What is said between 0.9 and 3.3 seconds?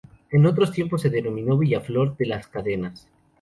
se denominó Villaflor de las Cadenas.